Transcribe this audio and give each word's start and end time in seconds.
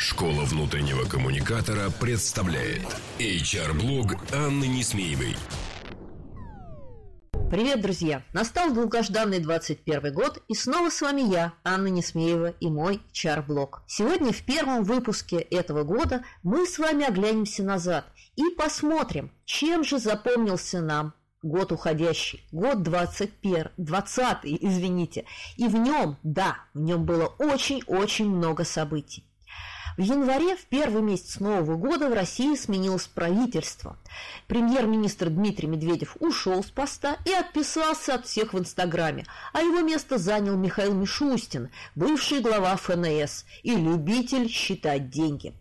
Школа 0.00 0.44
внутреннего 0.46 1.04
коммуникатора 1.04 1.90
представляет 1.90 2.80
HR-блог 3.18 4.16
Анны 4.32 4.64
Несмеевой. 4.64 5.36
Привет, 7.50 7.82
друзья! 7.82 8.22
Настал 8.32 8.72
долгожданный 8.72 9.40
21 9.40 10.14
год, 10.14 10.42
и 10.48 10.54
снова 10.54 10.88
с 10.88 11.02
вами 11.02 11.30
я, 11.30 11.52
Анна 11.64 11.88
Несмеева, 11.88 12.54
и 12.60 12.70
мой 12.70 13.02
HR-блог. 13.12 13.82
Сегодня 13.86 14.32
в 14.32 14.42
первом 14.42 14.84
выпуске 14.84 15.36
этого 15.36 15.84
года 15.84 16.24
мы 16.42 16.66
с 16.66 16.78
вами 16.78 17.04
оглянемся 17.04 17.62
назад 17.62 18.06
и 18.36 18.44
посмотрим, 18.56 19.30
чем 19.44 19.84
же 19.84 19.98
запомнился 19.98 20.80
нам 20.80 21.12
год 21.42 21.72
уходящий, 21.72 22.46
год 22.52 22.82
21, 22.82 23.68
20, 23.76 24.38
извините. 24.44 25.26
И 25.58 25.68
в 25.68 25.74
нем, 25.74 26.16
да, 26.22 26.56
в 26.72 26.80
нем 26.80 27.04
было 27.04 27.26
очень-очень 27.38 28.30
много 28.30 28.64
событий. 28.64 29.26
В 29.96 30.02
январе, 30.02 30.56
в 30.56 30.64
первый 30.66 31.02
месяц 31.02 31.40
Нового 31.40 31.76
года, 31.76 32.08
в 32.08 32.12
России 32.12 32.54
сменилось 32.54 33.06
правительство. 33.06 33.96
Премьер-министр 34.46 35.30
Дмитрий 35.30 35.68
Медведев 35.68 36.16
ушел 36.20 36.62
с 36.62 36.70
поста 36.70 37.16
и 37.24 37.32
отписался 37.32 38.14
от 38.14 38.26
всех 38.26 38.52
в 38.52 38.58
Инстаграме, 38.58 39.26
а 39.52 39.60
его 39.60 39.80
место 39.80 40.18
занял 40.18 40.56
Михаил 40.56 40.94
Мишустин, 40.94 41.70
бывший 41.94 42.40
глава 42.40 42.76
ФНС 42.76 43.44
и 43.62 43.74
любитель 43.74 44.48
считать 44.48 45.10
деньги. 45.10 45.54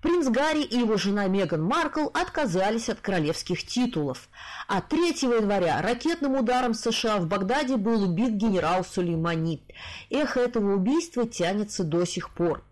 Принц 0.00 0.28
Гарри 0.28 0.62
и 0.62 0.78
его 0.78 0.96
жена 0.96 1.26
Меган 1.26 1.62
Маркл 1.62 2.06
отказались 2.14 2.88
от 2.88 3.00
королевских 3.00 3.66
титулов. 3.66 4.28
А 4.68 4.80
3 4.80 5.00
января 5.22 5.82
ракетным 5.82 6.36
ударом 6.36 6.74
США 6.74 7.18
в 7.18 7.26
Багдаде 7.26 7.76
был 7.76 8.04
убит 8.04 8.34
генерал 8.34 8.84
Сулеймани. 8.84 9.66
Эхо 10.08 10.40
этого 10.40 10.74
убийства 10.74 11.26
тянется 11.26 11.82
до 11.82 12.04
сих 12.04 12.30
пор. 12.30 12.62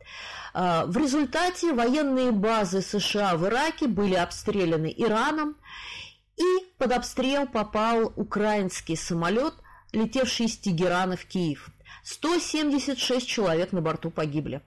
А, 0.54 0.86
в 0.86 0.96
результате 0.96 1.72
военные 1.72 2.30
базы 2.30 2.80
США 2.80 3.36
в 3.36 3.44
Ираке 3.46 3.88
были 3.88 4.14
обстреляны 4.14 4.94
Ираном, 4.96 5.56
и 6.36 6.44
под 6.78 6.92
обстрел 6.92 7.46
попал 7.46 8.12
украинский 8.14 8.96
самолет, 8.96 9.54
летевший 9.92 10.46
из 10.46 10.56
Тегерана 10.58 11.16
в 11.16 11.24
Киев. 11.24 11.70
176 12.04 13.26
человек 13.26 13.72
на 13.72 13.80
борту 13.80 14.10
погибли. 14.10 14.62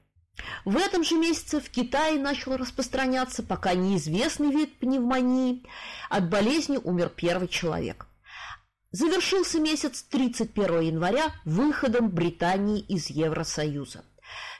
В 0.65 0.77
этом 0.77 1.03
же 1.03 1.15
месяце 1.15 1.59
в 1.59 1.69
Китае 1.69 2.19
начал 2.19 2.57
распространяться 2.57 3.43
пока 3.43 3.73
неизвестный 3.73 4.51
вид 4.51 4.79
пневмонии. 4.79 5.65
От 6.09 6.29
болезни 6.29 6.77
умер 6.77 7.09
первый 7.15 7.47
человек. 7.47 8.07
Завершился 8.91 9.59
месяц 9.59 10.01
31 10.03 10.81
января 10.81 11.27
выходом 11.45 12.09
Британии 12.09 12.79
из 12.79 13.09
Евросоюза. 13.09 14.03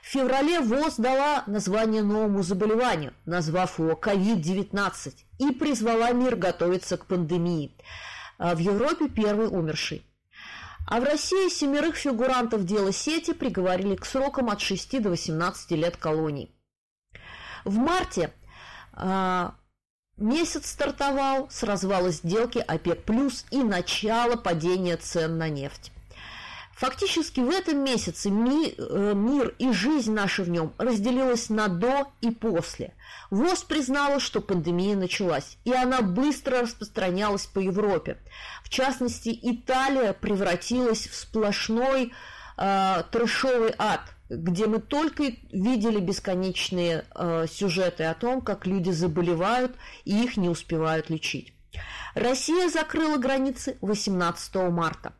В 0.02 0.06
феврале 0.06 0.60
ВОЗ 0.60 0.96
дала 0.96 1.44
название 1.46 2.02
новому 2.02 2.42
заболеванию, 2.42 3.12
назвав 3.26 3.78
его 3.78 3.92
COVID-19, 3.92 5.14
и 5.38 5.50
призвала 5.52 6.12
мир 6.12 6.36
готовиться 6.36 6.96
к 6.96 7.06
пандемии. 7.06 7.76
А 8.38 8.54
в 8.54 8.58
Европе 8.58 9.08
первый 9.08 9.48
умерший. 9.48 10.06
А 10.90 10.98
в 10.98 11.04
России 11.04 11.48
семерых 11.48 11.94
фигурантов 11.94 12.64
дела 12.64 12.90
сети 12.90 13.32
приговорили 13.32 13.94
к 13.94 14.04
срокам 14.04 14.50
от 14.50 14.60
6 14.60 15.00
до 15.00 15.10
18 15.10 15.70
лет 15.70 15.96
колоний. 15.96 16.52
В 17.64 17.76
марте 17.76 18.32
а, 18.92 19.54
месяц 20.16 20.68
стартовал 20.68 21.48
с 21.48 21.62
развала 21.62 22.10
сделки 22.10 22.58
ОПЕК+, 22.58 23.08
и 23.52 23.62
начала 23.62 24.34
падения 24.34 24.96
цен 24.96 25.38
на 25.38 25.48
нефть. 25.48 25.92
Фактически 26.80 27.40
в 27.40 27.50
этом 27.50 27.84
месяце 27.84 28.30
ми, 28.30 28.74
э, 28.74 29.12
мир 29.14 29.54
и 29.58 29.70
жизнь 29.70 30.14
наша 30.14 30.42
в 30.42 30.48
нем 30.48 30.72
разделилась 30.78 31.50
на 31.50 31.68
до 31.68 32.10
и 32.22 32.30
после. 32.30 32.94
ВОЗ 33.30 33.64
признала, 33.64 34.18
что 34.18 34.40
пандемия 34.40 34.96
началась, 34.96 35.58
и 35.64 35.74
она 35.74 36.00
быстро 36.00 36.62
распространялась 36.62 37.44
по 37.44 37.58
Европе. 37.58 38.16
В 38.64 38.70
частности, 38.70 39.38
Италия 39.42 40.14
превратилась 40.14 41.06
в 41.06 41.14
сплошной 41.14 42.14
э, 42.56 43.02
трэшовый 43.10 43.74
ад, 43.76 44.00
где 44.30 44.66
мы 44.66 44.80
только 44.80 45.24
видели 45.52 46.00
бесконечные 46.00 47.04
э, 47.14 47.44
сюжеты 47.46 48.04
о 48.04 48.14
том, 48.14 48.40
как 48.40 48.66
люди 48.66 48.90
заболевают 48.90 49.76
и 50.06 50.24
их 50.24 50.38
не 50.38 50.48
успевают 50.48 51.10
лечить. 51.10 51.52
Россия 52.14 52.70
закрыла 52.70 53.18
границы 53.18 53.76
18 53.82 54.54
марта. 54.70 55.12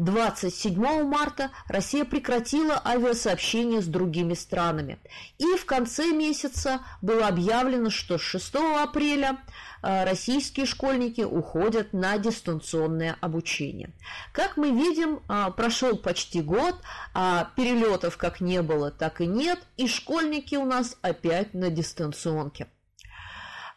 27 0.00 1.04
марта 1.04 1.50
Россия 1.68 2.06
прекратила 2.06 2.80
авиасообщение 2.82 3.82
с 3.82 3.86
другими 3.86 4.32
странами. 4.32 4.98
И 5.36 5.44
в 5.56 5.66
конце 5.66 6.06
месяца 6.12 6.80
было 7.02 7.28
объявлено, 7.28 7.90
что 7.90 8.16
с 8.16 8.22
6 8.22 8.54
апреля 8.82 9.36
э, 9.82 10.04
российские 10.04 10.64
школьники 10.64 11.20
уходят 11.20 11.92
на 11.92 12.16
дистанционное 12.16 13.18
обучение. 13.20 13.90
Как 14.32 14.56
мы 14.56 14.70
видим, 14.70 15.20
э, 15.28 15.50
прошел 15.54 15.98
почти 15.98 16.40
год, 16.40 16.76
а 17.12 17.50
перелетов 17.54 18.16
как 18.16 18.40
не 18.40 18.62
было, 18.62 18.90
так 18.90 19.20
и 19.20 19.26
нет, 19.26 19.58
и 19.76 19.86
школьники 19.86 20.54
у 20.54 20.64
нас 20.64 20.96
опять 21.02 21.52
на 21.52 21.68
дистанционке. 21.68 22.68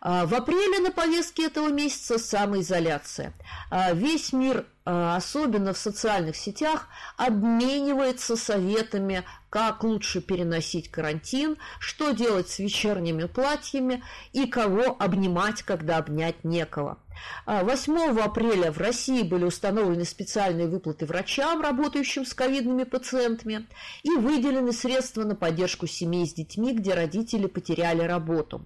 А, 0.06 0.26
в 0.26 0.34
апреле 0.34 0.80
на 0.80 0.92
повестке 0.92 1.46
этого 1.46 1.70
месяца 1.70 2.20
самоизоляция. 2.20 3.32
А, 3.72 3.94
весь 3.94 4.34
мир, 4.34 4.66
а, 4.84 5.16
особенно 5.16 5.72
в 5.72 5.78
социальных 5.78 6.36
сетях, 6.36 6.90
обменивается 7.16 8.36
советами, 8.36 9.24
как 9.50 9.82
лучше 9.82 10.20
переносить 10.20 10.92
карантин, 10.92 11.56
что 11.80 12.12
делать 12.12 12.50
с 12.50 12.60
вечерними 12.60 13.28
платьями 13.28 14.04
и 14.34 14.46
кого 14.46 14.98
обнимать, 15.00 15.64
когда 15.64 16.00
обнять 16.00 16.44
некого. 16.44 16.98
8 17.46 18.20
апреля 18.20 18.72
в 18.72 18.80
России 18.80 19.22
были 19.22 19.46
установлены 19.46 20.04
специальные 20.04 20.68
выплаты 20.68 21.06
врачам, 21.06 21.62
работающим 21.62 22.26
с 22.26 22.34
ковидными 22.34 22.84
пациентами, 22.84 23.68
и 24.02 24.10
выделены 24.10 24.74
средства 24.74 25.24
на 25.24 25.36
поддержку 25.36 25.88
семей 25.88 26.28
с 26.28 26.34
детьми, 26.34 26.74
где 26.74 26.94
родители 26.94 27.46
потеряли 27.46 28.02
работу. 28.02 28.66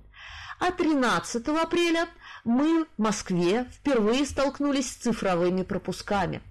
А 0.60 0.72
13 0.72 1.48
апреля 1.50 2.08
мы 2.44 2.86
в 2.86 3.02
Москве 3.02 3.68
впервые 3.74 4.26
столкнулись 4.26 4.92
с 4.92 4.96
цифровыми 4.96 5.64
пропусками. 5.64 6.42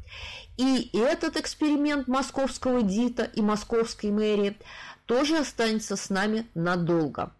И 0.56 0.90
этот 0.96 1.36
эксперимент 1.36 2.08
московского 2.08 2.82
ДИТа 2.82 3.24
и 3.24 3.42
московской 3.42 4.10
мэрии 4.10 4.56
тоже 5.06 5.38
останется 5.38 5.96
с 5.96 6.08
нами 6.08 6.46
надолго. 6.54 7.32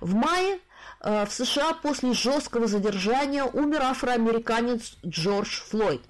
В 0.00 0.14
мае 0.14 0.60
э, 1.00 1.26
в 1.26 1.32
США 1.32 1.74
после 1.74 2.12
жесткого 2.12 2.66
задержания 2.66 3.44
умер 3.44 3.82
афроамериканец 3.82 4.96
Джордж 5.04 5.60
Флойд. 5.70 6.02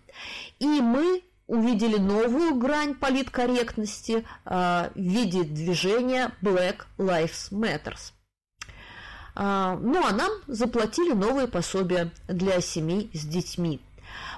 И 0.59 0.67
мы 0.67 1.23
увидели 1.47 1.97
новую 1.97 2.55
грань 2.57 2.95
политкорректности 2.95 4.25
э, 4.45 4.91
в 4.95 4.99
виде 4.99 5.45
движения 5.45 6.33
Black 6.43 6.87
Lives 6.99 7.51
Matter. 7.51 7.95
А, 9.34 9.76
ну 9.81 10.04
а 10.04 10.12
нам 10.12 10.31
заплатили 10.47 11.12
новые 11.12 11.48
пособия 11.48 12.10
для 12.28 12.60
семей 12.60 13.10
с 13.15 13.25
детьми. 13.25 13.81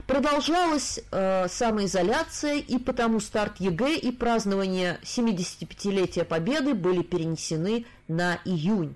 Продолжалась 0.07 1.01
э, 1.11 1.49
самоизоляция, 1.49 2.57
и 2.57 2.79
потому 2.79 3.21
старт 3.21 3.59
ЕГЭ 3.59 3.97
и 3.97 4.13
празднование 4.13 5.01
75-летия 5.03 6.25
Победы 6.25 6.75
были 6.75 7.03
перенесены 7.03 7.87
на 8.07 8.39
июнь. 8.45 8.95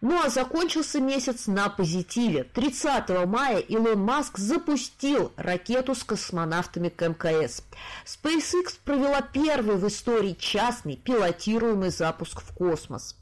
Ну 0.00 0.22
а 0.24 0.28
закончился 0.28 1.00
месяц 1.00 1.48
на 1.48 1.68
позитиве. 1.68 2.44
30 2.44 3.26
мая 3.26 3.58
Илон 3.58 3.98
Маск 4.00 4.38
запустил 4.38 5.32
ракету 5.36 5.96
с 5.96 6.04
космонавтами 6.04 6.88
к 6.88 7.02
МКС. 7.08 7.64
SpaceX 8.04 8.78
провела 8.84 9.22
первый 9.22 9.76
в 9.76 9.88
истории 9.88 10.36
частный 10.38 10.96
пилотируемый 10.96 11.90
запуск 11.90 12.42
в 12.42 12.54
космос. 12.54 13.16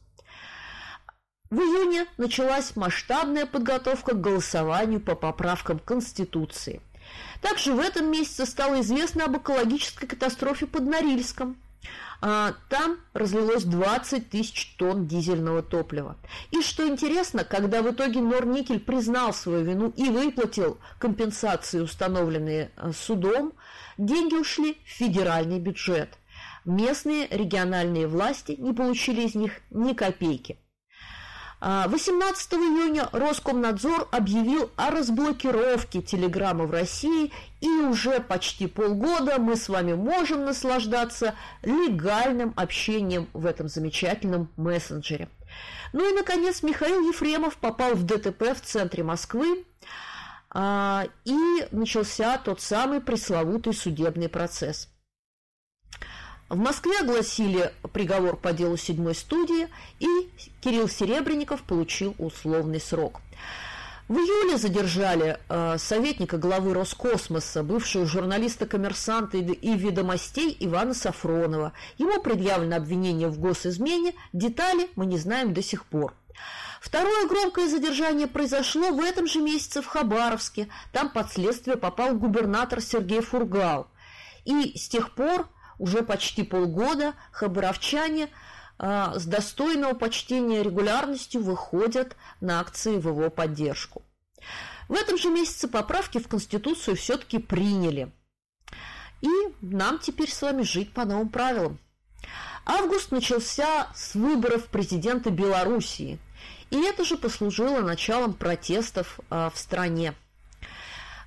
В 1.49 1.59
июне 1.59 2.07
началась 2.17 2.75
масштабная 2.75 3.47
подготовка 3.47 4.15
к 4.15 4.21
голосованию 4.21 5.01
по 5.01 5.15
поправкам 5.15 5.79
Конституции. 5.79 6.81
Также 7.41 7.73
в 7.73 7.79
этом 7.79 8.11
месяце 8.11 8.47
стало 8.47 8.81
известно 8.81 9.27
об 9.27 9.37
экологической 9.37 10.09
катастрофе 10.09 10.67
под 10.67 10.87
Норильском. 10.87 11.57
А, 12.21 12.55
там 12.69 12.99
разлилось 13.13 13.63
20 13.63 14.29
тысяч 14.29 14.75
тонн 14.77 15.07
дизельного 15.07 15.63
топлива. 15.63 16.17
И 16.51 16.63
что 16.63 16.89
интересно, 16.89 17.45
когда 17.45 17.81
в 17.83 17.93
итоге 17.93 18.21
Норникель 18.21 18.81
признал 18.81 19.33
свою 19.33 19.65
вину 19.65 19.93
и 19.97 20.09
выплатил 20.09 20.79
компенсации, 20.99 21.79
установленные 21.79 22.73
а, 22.77 22.93
судом, 22.93 23.53
деньги 23.99 24.35
ушли 24.35 24.79
в 24.85 24.89
федеральный 24.89 25.61
бюджет. 25.61 26.19
Местные 26.65 27.29
региональные 27.29 28.09
власти 28.09 28.57
не 28.59 28.73
получили 28.73 29.21
из 29.21 29.37
них 29.37 29.61
ни 29.71 29.93
копейки. 29.93 30.59
18 31.67 32.53
а, 32.53 32.57
июня 32.57 33.09
Роскомнадзор 33.11 34.09
объявил 34.13 34.71
о 34.77 34.93
разблокировке 34.93 36.01
телеграммы 36.01 36.67
в 36.67 36.71
России, 36.71 37.33
и 37.61 37.69
уже 37.69 38.21
почти 38.21 38.69
полгода 38.69 39.41
мы 39.41 39.57
с 39.57 39.69
вами 39.69 39.95
можем 39.95 40.45
наслаждаться 40.45 41.35
легальным 41.63 42.55
общением 42.57 43.29
в 43.33 43.47
этом 43.47 43.67
замечательном 43.67 44.49
мессенджере. 44.57 45.29
Ну 45.93 46.09
и, 46.09 46.15
наконец, 46.15 46.63
Михаил 46.63 47.09
Ефремов 47.09 47.57
попал 47.57 47.95
в 47.95 48.05
ДТП 48.05 48.55
в 48.55 48.61
центре 48.61 49.03
Москвы, 49.03 49.65
а, 50.51 51.09
и 51.25 51.67
начался 51.73 52.39
тот 52.39 52.61
самый 52.61 53.01
пресловутый 53.01 53.75
судебный 53.75 54.29
процесс. 54.29 54.89
В 56.49 56.57
Москве 56.57 57.01
огласили 57.01 57.73
приговор 57.93 58.37
по 58.37 58.53
делу 58.53 58.77
седьмой 58.77 59.17
студии, 59.17 59.69
и 59.99 60.31
Кирилл 60.61 60.89
Серебренников 60.89 61.63
получил 61.63 62.15
условный 62.19 62.81
срок. 62.81 63.21
В 64.07 64.15
июле 64.15 64.57
задержали 64.57 65.41
э, 65.49 65.77
советника 65.79 66.39
главы 66.39 66.73
Роскосмоса, 66.73 67.65
бывшего 67.65 68.07
журналиста-коммерсанта 68.07 69.39
и 69.39 69.77
ведомостей 69.77 70.57
Ивана 70.61 70.95
Сафронова. 70.95 71.73
Ему 71.99 72.21
предъявлено 72.21 72.77
обвинение 72.77 73.27
в 73.27 73.41
госизмене, 73.41 74.15
детали 74.33 74.89
мы 74.95 75.07
не 75.07 75.19
знаем 75.19 75.53
до 75.53 75.61
сих 75.61 75.85
пор. 75.85 76.15
Второе 76.81 77.27
громкое 77.27 77.67
задержание 77.67 78.29
произошло 78.29 78.93
в 78.93 79.01
этом 79.01 79.27
же 79.27 79.41
месяце 79.41 79.83
в 79.83 79.87
Хабаровске. 79.87 80.69
Там 80.93 81.11
под 81.11 81.33
следствие 81.33 81.77
попал 81.77 82.15
губернатор 82.15 82.81
Сергей 82.81 83.23
Фургал. 83.23 83.89
И 84.45 84.79
с 84.79 84.89
тех 84.89 85.11
пор, 85.17 85.49
уже 85.79 86.03
почти 86.03 86.43
полгода, 86.43 87.15
хабаровчане 87.33 88.29
э, 88.79 89.13
с 89.17 89.25
достойного 89.25 89.95
почтения 89.95 90.63
регулярностью 90.63 91.43
выходят 91.43 92.17
на 92.41 92.61
акции 92.61 92.97
в 92.97 93.09
его 93.09 93.31
поддержку. 93.31 94.03
В 94.89 94.95
этом 94.95 95.19
же 95.19 95.31
месяце 95.31 95.69
поправки 95.69 96.19
в 96.19 96.29
Конституцию 96.29 96.97
все-таки 96.97 97.39
приняли. 97.39 98.13
И 99.21 99.29
нам 99.61 99.99
теперь 99.99 100.31
с 100.31 100.43
вами 100.43 100.63
жить 100.63 100.93
по 100.93 101.05
новым 101.05 101.29
правилам. 101.29 101.79
Август 102.65 103.11
начался 103.11 103.89
с 103.95 104.15
выборов 104.15 104.67
президента 104.67 105.31
Белоруссии. 105.31 106.19
И 106.71 106.77
это 106.83 107.05
же 107.05 107.17
послужило 107.17 107.81
началом 107.81 108.35
протестов 108.35 109.21
э, 109.31 109.51
в 109.53 109.59
стране. 109.59 110.15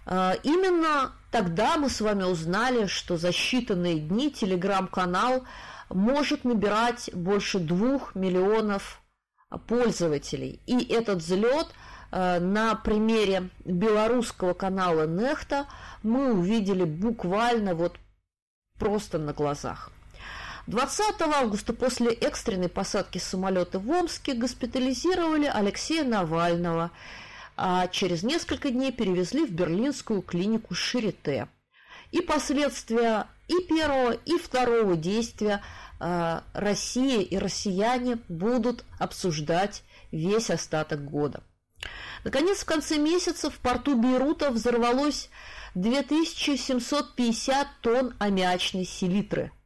Э, 0.10 0.34
именно 0.44 1.14
тогда 1.32 1.78
мы 1.78 1.90
с 1.90 2.02
вами 2.02 2.24
узнали, 2.24 2.88
что 2.88 3.18
за 3.18 3.30
считанные 3.30 4.00
дни 4.00 4.32
телеграм-канал 4.32 5.44
может 5.90 6.44
набирать 6.44 7.12
больше 7.14 7.60
двух 7.60 8.16
миллионов 8.16 9.02
пользователей. 9.68 10.62
И 10.66 10.84
этот 10.92 11.20
взлет 11.20 11.68
э, 12.12 12.40
на 12.40 12.76
примере 12.76 13.50
белорусского 13.66 14.54
канала 14.54 15.06
Нехта 15.06 15.68
мы 16.02 16.34
увидели 16.34 16.84
буквально 16.84 17.76
вот 17.76 17.98
просто 18.80 19.20
на 19.20 19.34
глазах. 19.34 19.92
20 20.66 21.22
августа 21.22 21.74
после 21.74 22.12
экстренной 22.14 22.70
посадки 22.70 23.18
самолета 23.18 23.80
в 23.80 23.90
Омске 23.90 24.34
госпитализировали 24.34 25.46
Алексея 25.46 26.04
Навального, 26.04 26.92
а 27.62 27.88
через 27.90 28.24
несколько 28.24 28.72
дней 28.72 28.94
перевезли 28.94 29.46
в 29.46 29.52
берлинскую 29.52 30.22
клинику 30.22 30.74
Ширите. 30.74 31.50
И 32.12 32.22
последствия 32.22 33.28
и 33.50 33.60
первого, 33.68 34.14
и 34.14 34.38
второго 34.38 34.96
действия 34.96 35.62
э, 36.00 36.40
Россия 36.54 37.20
и 37.20 37.38
россияне 37.38 38.20
будут 38.30 38.86
обсуждать 38.98 39.84
весь 40.14 40.50
остаток 40.50 41.04
года. 41.04 41.44
Наконец, 42.24 42.60
в 42.60 42.66
конце 42.66 42.98
месяца 42.98 43.50
в 43.50 43.60
порту 43.60 43.98
Бейрута 43.98 44.52
взорвалось 44.52 45.30
2750 45.76 47.68
тонн 47.82 48.16
аммиачной 48.20 48.86
селитры– 48.86 49.52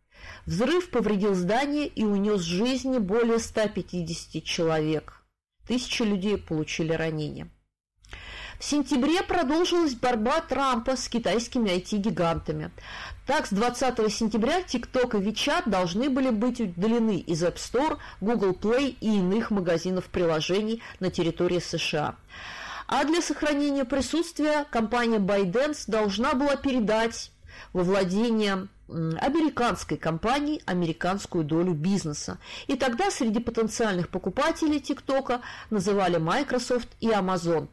Взрыв 0.45 0.89
повредил 0.89 1.35
здание 1.35 1.87
и 1.87 2.03
унес 2.03 2.41
жизни 2.41 2.97
более 2.97 3.39
150 3.39 4.43
человек. 4.43 5.23
Тысячи 5.67 6.03
людей 6.03 6.37
получили 6.37 6.91
ранения. 6.91 7.49
В 8.59 8.63
сентябре 8.63 9.23
продолжилась 9.23 9.95
борьба 9.95 10.41
Трампа 10.41 10.95
с 10.95 11.07
китайскими 11.07 11.69
IT-гигантами. 11.69 12.71
Так, 13.25 13.47
с 13.47 13.49
20 13.49 14.13
сентября 14.13 14.61
TikTok 14.61 15.19
и 15.19 15.29
WeChat 15.29 15.69
должны 15.69 16.09
были 16.09 16.29
быть 16.29 16.61
удалены 16.61 17.19
из 17.19 17.43
App 17.43 17.55
Store, 17.55 17.97
Google 18.21 18.51
Play 18.51 18.95
и 18.99 19.17
иных 19.17 19.51
магазинов 19.51 20.05
приложений 20.05 20.81
на 20.99 21.09
территории 21.09 21.59
США. 21.59 22.15
А 22.87 23.03
для 23.05 23.21
сохранения 23.21 23.85
присутствия 23.85 24.65
компания 24.69 25.19
ByteDance 25.19 25.85
должна 25.87 26.33
была 26.33 26.55
передать 26.55 27.31
во 27.71 27.83
владение 27.83 28.67
американской 28.89 29.97
компании 29.97 30.61
американскую 30.65 31.43
долю 31.43 31.73
бизнеса. 31.73 32.37
И 32.67 32.75
тогда 32.75 33.09
среди 33.09 33.39
потенциальных 33.39 34.09
покупателей 34.09 34.79
ТикТока 34.79 35.41
называли 35.69 36.17
Microsoft 36.17 36.89
и 36.99 37.09
Amazon. 37.09 37.69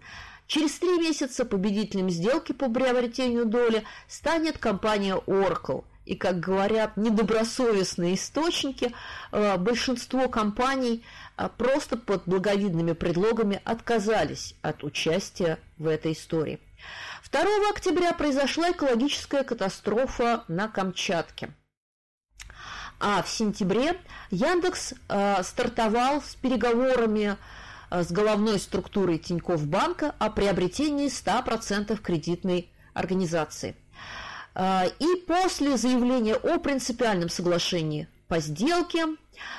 Через 0.50 0.80
три 0.80 0.98
месяца 0.98 1.44
победителем 1.44 2.10
сделки 2.10 2.50
по 2.50 2.68
приобретению 2.68 3.46
доли 3.46 3.84
станет 4.08 4.58
компания 4.58 5.14
Oracle. 5.14 5.84
И, 6.06 6.16
как 6.16 6.40
говорят 6.40 6.96
недобросовестные 6.96 8.16
источники, 8.16 8.92
э, 9.30 9.56
большинство 9.58 10.28
компаний 10.28 11.04
э, 11.36 11.48
просто 11.56 11.96
под 11.96 12.24
благовидными 12.26 12.94
предлогами 12.94 13.62
отказались 13.64 14.56
от 14.60 14.82
участия 14.82 15.60
в 15.78 15.86
этой 15.86 16.14
истории. 16.14 16.58
2 17.30 17.42
октября 17.70 18.12
произошла 18.12 18.72
экологическая 18.72 19.44
катастрофа 19.44 20.42
на 20.48 20.66
Камчатке. 20.66 21.50
А 22.98 23.22
в 23.22 23.28
сентябре 23.28 24.00
Яндекс 24.32 24.94
э, 25.08 25.44
стартовал 25.44 26.20
с 26.20 26.34
переговорами 26.34 27.36
с 27.90 28.10
головной 28.12 28.58
структурой 28.58 29.18
Тинькофф 29.18 29.66
банка 29.66 30.14
о 30.18 30.30
приобретении 30.30 31.08
100% 31.08 32.00
кредитной 32.00 32.70
организации. 32.94 33.76
Э, 34.54 34.88
и 34.98 35.16
после 35.26 35.76
заявления 35.76 36.36
о 36.36 36.58
принципиальном 36.58 37.28
соглашении 37.28 38.08
по 38.28 38.38
сделке 38.38 39.06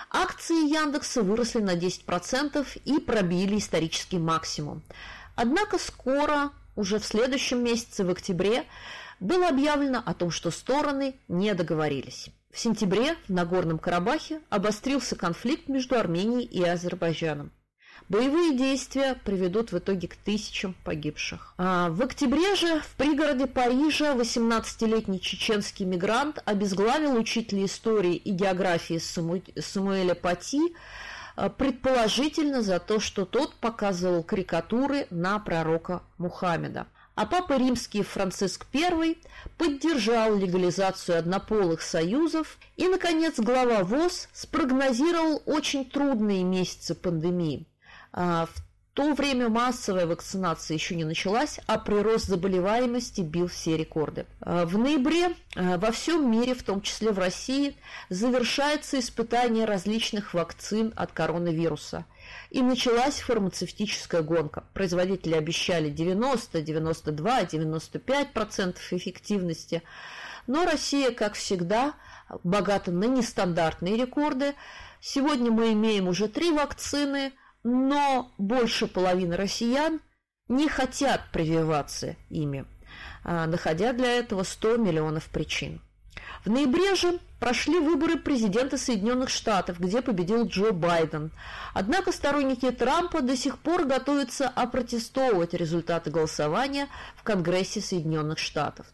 акции 0.10 0.70
Яндекса 0.70 1.24
выросли 1.24 1.60
на 1.60 1.76
10% 1.76 2.66
и 2.86 3.00
пробили 3.00 3.58
исторический 3.58 4.20
максимум. 4.20 4.82
Однако 5.36 5.78
скоро 5.78 6.52
уже 6.76 7.00
в 7.00 7.06
следующем 7.06 7.64
месяце, 7.64 8.06
в 8.06 8.10
октябре, 8.10 8.66
было 9.20 9.50
объявлено 9.50 10.02
о 10.06 10.14
том, 10.14 10.32
что 10.32 10.52
стороны 10.52 11.16
не 11.28 11.54
договорились. 11.54 12.30
В 12.52 12.60
сентябре 12.60 13.16
в 13.28 13.30
Нагорном 13.34 13.78
Карабахе 13.78 14.42
обострился 14.50 15.16
конфликт 15.16 15.68
между 15.68 15.98
Арменией 15.98 16.44
и 16.44 16.64
Азербайджаном. 16.64 17.52
Боевые 18.10 18.58
действия 18.58 19.16
приведут 19.24 19.72
в 19.72 19.78
итоге 19.78 20.08
к 20.08 20.16
тысячам 20.16 20.76
погибших. 20.84 21.54
А 21.58 21.90
в 21.90 22.02
октябре 22.02 22.56
же 22.56 22.80
в 22.82 22.96
пригороде 22.98 23.48
Парижа 23.48 24.14
18-летний 24.14 25.22
чеченский 25.22 25.86
мигрант 25.86 26.42
обезглавил 26.46 27.16
учителя 27.16 27.66
истории 27.66 28.16
и 28.16 28.32
географии 28.32 28.98
Саму... 28.98 29.42
Самуэля 29.58 30.16
Пати, 30.16 30.74
Э, 31.36 31.50
предположительно 31.50 32.62
за 32.62 32.80
то, 32.80 33.00
что 33.00 33.26
тот 33.26 33.56
показывал 33.56 34.24
карикатуры 34.24 35.08
на 35.10 35.40
пророка 35.40 36.04
Мухаммеда. 36.18 36.88
А 37.16 37.26
папа 37.26 37.58
римский 37.58 38.04
Франциск 38.04 38.66
I 38.74 39.18
поддержал 39.58 40.36
легализацию 40.36 41.20
однополых 41.20 41.82
союзов 41.82 42.58
и, 42.78 42.88
наконец, 42.88 43.38
глава 43.38 43.84
ВОЗ 43.84 44.30
спрогнозировал 44.34 45.42
очень 45.46 45.86
трудные 45.86 46.44
месяцы 46.44 46.96
пандемии. 46.96 47.66
А 48.14 48.46
в 48.46 48.62
то 48.94 49.14
время 49.14 49.48
массовая 49.48 50.06
вакцинация 50.06 50.76
еще 50.76 50.96
не 50.96 51.06
началась, 51.06 51.62
а 51.66 51.78
прирост 51.78 52.28
заболеваемости 52.28 53.22
бил 53.22 53.48
все 53.48 53.78
рекорды. 53.78 54.26
А, 54.42 54.66
в 54.66 54.78
ноябре 54.78 55.30
а, 55.56 55.78
во 55.78 55.92
всем 55.92 56.30
мире, 56.30 56.54
в 56.54 56.64
том 56.64 56.82
числе 56.82 57.12
в 57.12 57.20
России, 57.20 57.78
завершается 58.10 59.00
испытание 59.00 59.64
различных 59.64 60.34
вакцин 60.34 60.92
от 60.98 61.14
коронавируса. 61.14 62.06
И 62.50 62.62
началась 62.62 63.22
фармацевтическая 63.22 64.24
гонка. 64.24 64.66
Производители 64.74 65.36
обещали 65.36 65.90
90, 65.90 66.62
92, 66.62 67.42
95% 67.44 68.78
эффективности. 68.92 69.84
Но 70.48 70.66
Россия, 70.66 71.12
как 71.12 71.36
всегда, 71.36 71.94
богата 72.44 72.92
на 72.92 73.06
нестандартные 73.06 73.96
рекорды. 73.96 74.54
Сегодня 75.00 75.50
мы 75.50 75.72
имеем 75.72 76.10
уже 76.10 76.28
три 76.28 76.52
вакцины– 76.52 77.32
но 77.64 78.32
больше 78.38 78.88
половины 78.88 79.36
россиян 79.36 80.02
не 80.48 80.68
хотят 80.68 81.22
прививаться 81.32 82.16
ими, 82.30 82.66
а, 83.24 83.48
находя 83.48 83.94
для 83.94 84.12
этого 84.12 84.44
100 84.44 84.78
миллионов 84.78 85.26
причин. 85.30 85.82
В 86.44 86.50
ноябре 86.50 86.96
же 86.96 87.20
прошли 87.42 87.80
выборы 87.80 88.18
президента 88.18 88.78
Соединенных 88.78 89.30
Штатов, 89.30 89.80
где 89.80 90.04
победил 90.04 90.46
Джо 90.46 90.72
Байден. 90.72 91.32
Однако 91.74 92.12
сторонники 92.12 92.70
Трампа 92.70 93.22
до 93.22 93.36
сих 93.36 93.58
пор 93.58 93.86
готовятся 93.86 94.48
опротестовывать 94.48 95.56
результаты 95.56 96.12
голосования 96.12 96.88
в 97.16 97.24
Конгрессе 97.24 97.82
Соединенных 97.82 98.38
Штатов. 98.38 98.86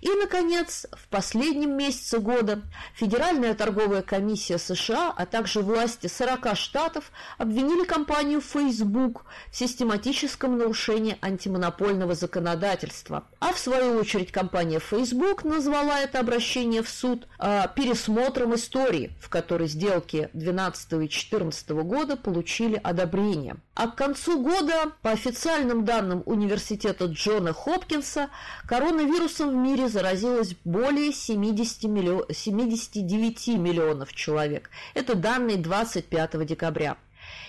И, 0.00 0.08
наконец, 0.08 0.86
в 0.92 1.08
последнем 1.08 1.76
месяце 1.76 2.18
года 2.18 2.62
Федеральная 2.94 3.54
торговая 3.54 4.02
комиссия 4.02 4.58
США, 4.58 5.12
а 5.16 5.26
также 5.26 5.60
власти 5.60 6.08
40 6.08 6.56
штатов 6.56 7.10
обвинили 7.38 7.84
компанию 7.84 8.40
Facebook 8.40 9.24
в 9.50 9.56
систематическом 9.56 10.58
нарушении 10.58 11.18
антимонопольного 11.20 12.14
законодательства. 12.14 13.24
А 13.38 13.52
в 13.52 13.58
свою 13.58 13.98
очередь 13.98 14.32
компания 14.32 14.80
Facebook 14.80 15.44
назвала 15.44 16.00
это 16.00 16.18
обращение 16.18 16.82
в 16.82 16.88
суд 16.88 17.28
а, 17.38 17.68
пересмотром 17.82 18.54
истории, 18.54 19.12
в 19.20 19.28
которой 19.28 19.66
сделки 19.66 20.30
2012 20.34 20.92
и 20.92 20.96
2014 20.96 21.70
года 21.70 22.16
получили 22.16 22.80
одобрение. 22.80 23.56
А 23.74 23.88
к 23.88 23.96
концу 23.96 24.40
года, 24.40 24.92
по 25.02 25.10
официальным 25.10 25.84
данным 25.84 26.22
университета 26.26 27.06
Джона 27.06 27.52
Хопкинса, 27.52 28.30
коронавирусом 28.68 29.50
в 29.50 29.56
мире 29.56 29.88
заразилось 29.88 30.54
более 30.64 31.12
70 31.12 31.82
миллион, 31.84 32.24
79 32.32 33.48
миллионов 33.48 34.12
человек. 34.12 34.70
Это 34.94 35.16
данные 35.16 35.56
25 35.56 36.46
декабря. 36.46 36.96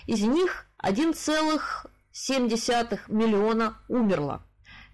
Из 0.08 0.24
них 0.24 0.66
1,7 0.84 3.00
миллиона 3.08 3.78
умерло. 3.88 4.42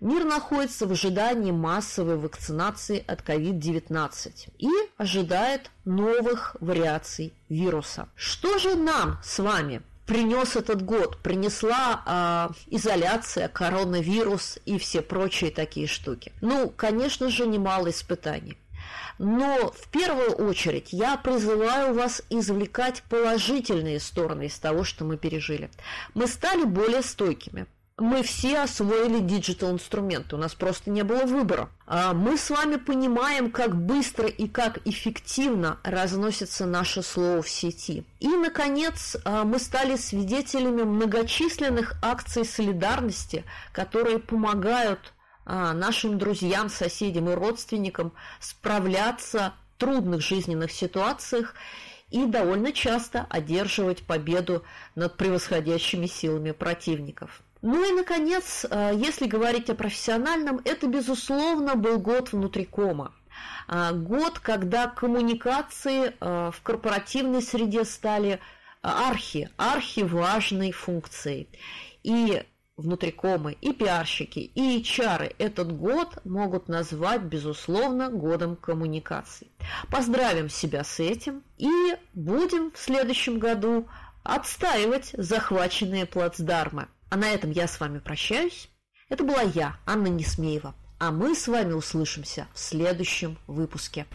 Мир 0.01 0.23
находится 0.23 0.87
в 0.87 0.91
ожидании 0.93 1.51
массовой 1.51 2.15
вакцинации 2.15 3.03
от 3.05 3.21
COVID-19 3.21 4.49
и 4.57 4.69
ожидает 4.97 5.71
новых 5.83 6.55
вариаций 6.61 7.33
вируса. 7.49 8.07
Что 8.15 8.57
же 8.59 8.75
нам 8.75 9.19
с 9.21 9.39
вами 9.39 9.81
принес 10.05 10.55
этот 10.55 10.83
год, 10.83 11.17
принесла 11.17 12.49
э, 12.57 12.75
изоляция, 12.75 13.49
коронавирус 13.49 14.57
и 14.65 14.79
все 14.79 15.01
прочие 15.01 15.51
такие 15.51 15.85
штуки. 15.85 16.31
Ну, 16.39 16.69
конечно 16.69 17.29
же, 17.29 17.45
немало 17.45 17.89
испытаний. 17.89 18.57
Но 19.17 19.73
в 19.77 19.89
первую 19.89 20.31
очередь 20.31 20.93
я 20.93 21.17
призываю 21.17 21.93
вас 21.93 22.23
извлекать 22.29 23.03
положительные 23.09 23.99
стороны 23.99 24.45
из 24.45 24.57
того, 24.57 24.85
что 24.85 25.03
мы 25.03 25.17
пережили. 25.17 25.69
Мы 26.13 26.25
стали 26.25 26.63
более 26.63 27.01
стойкими 27.01 27.67
мы 27.99 28.23
все 28.23 28.59
освоили 28.59 29.19
digital 29.19 29.71
инструменты, 29.71 30.35
у 30.35 30.39
нас 30.39 30.53
просто 30.53 30.89
не 30.89 31.03
было 31.03 31.25
выбора. 31.25 31.69
А 31.85 32.13
мы 32.13 32.37
с 32.37 32.49
вами 32.49 32.75
понимаем, 32.75 33.51
как 33.51 33.75
быстро 33.75 34.27
и 34.27 34.47
как 34.47 34.79
эффективно 34.85 35.79
разносится 35.83 36.65
наше 36.65 37.01
слово 37.01 37.41
в 37.41 37.49
сети. 37.49 38.05
И, 38.19 38.27
наконец, 38.27 39.17
а, 39.25 39.43
мы 39.43 39.59
стали 39.59 39.95
свидетелями 39.95 40.83
многочисленных 40.83 41.93
акций 42.01 42.45
солидарности, 42.45 43.43
которые 43.71 44.19
помогают 44.19 45.13
а, 45.45 45.73
нашим 45.73 46.17
друзьям, 46.17 46.69
соседям 46.69 47.29
и 47.29 47.33
родственникам 47.33 48.13
справляться 48.39 49.53
в 49.75 49.79
трудных 49.79 50.21
жизненных 50.21 50.71
ситуациях 50.71 51.55
и 52.11 52.25
довольно 52.25 52.71
часто 52.71 53.25
одерживать 53.29 54.03
победу 54.03 54.63
над 54.95 55.17
превосходящими 55.17 56.05
силами 56.05 56.51
противников. 56.51 57.41
Ну 57.61 57.83
и, 57.83 57.93
наконец, 57.93 58.65
э, 58.69 58.91
если 58.95 59.27
говорить 59.27 59.69
о 59.69 59.75
профессиональном, 59.75 60.61
это, 60.63 60.87
безусловно, 60.87 61.75
был 61.75 61.99
год 61.99 62.31
внутрикома. 62.31 63.13
А, 63.67 63.91
год, 63.91 64.39
когда 64.39 64.87
коммуникации 64.87 66.13
э, 66.19 66.51
в 66.53 66.61
корпоративной 66.61 67.41
среде 67.41 67.83
стали 67.85 68.39
архи, 68.81 69.49
архи 69.57 70.01
важной 70.01 70.71
функцией. 70.71 71.49
И 72.03 72.43
внутрикомы, 72.77 73.57
и 73.59 73.73
пиарщики, 73.73 74.39
и 74.39 74.81
HR 74.81 75.35
этот 75.37 75.75
год 75.75 76.25
могут 76.25 76.69
назвать, 76.69 77.21
безусловно, 77.21 78.09
годом 78.09 78.55
коммуникаций. 78.55 79.51
Поздравим 79.91 80.49
себя 80.49 80.85
с 80.85 80.99
этим 80.99 81.43
и 81.57 81.69
будем 82.13 82.71
в 82.71 82.77
следующем 82.77 83.37
году 83.37 83.87
отстаивать 84.23 85.11
захваченные 85.13 86.05
плацдармы. 86.05 86.87
А 87.09 87.17
на 87.17 87.29
этом 87.31 87.51
я 87.51 87.67
с 87.67 87.79
вами 87.79 87.99
прощаюсь. 87.99 88.69
Это 89.09 89.23
была 89.23 89.41
я, 89.41 89.77
Анна 89.85 90.07
Несмеева. 90.07 90.75
А 90.99 91.11
мы 91.11 91.33
с 91.33 91.47
вами 91.47 91.71
услышимся 91.71 92.47
в 92.53 92.59
следующем 92.59 93.37
выпуске. 93.47 94.05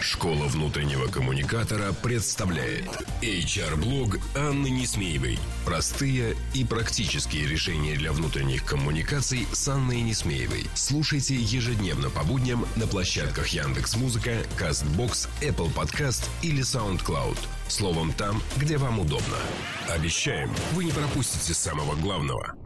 Школа 0.00 0.46
внутреннего 0.46 1.08
коммуникатора 1.08 1.92
представляет 1.92 2.86
HR-блог 3.20 4.18
Анны 4.34 4.68
Несмеевой. 4.68 5.38
Простые 5.66 6.36
и 6.54 6.64
практические 6.64 7.46
решения 7.46 7.96
для 7.96 8.12
внутренних 8.12 8.64
коммуникаций 8.64 9.46
с 9.52 9.68
Анной 9.68 10.00
Несмеевой. 10.00 10.66
Слушайте 10.74 11.34
ежедневно 11.34 12.08
по 12.08 12.24
будням 12.24 12.66
на 12.76 12.86
площадках 12.86 13.48
Яндекс 13.48 13.96
Музыка, 13.96 14.42
Castbox, 14.58 15.28
Apple 15.42 15.74
Podcast 15.74 16.26
или 16.42 16.62
SoundCloud. 16.62 17.38
Словом, 17.68 18.14
там, 18.14 18.42
где 18.56 18.78
вам 18.78 19.00
удобно. 19.00 19.36
Обещаем, 19.90 20.50
вы 20.72 20.84
не 20.84 20.92
пропустите 20.92 21.52
самого 21.52 21.94
главного– 21.96 22.54